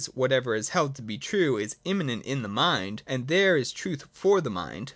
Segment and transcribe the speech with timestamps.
[0.05, 3.55] that whatever is held to be true is immanent in the mind, and that there
[3.55, 4.89] is truth for the mind(§ 63).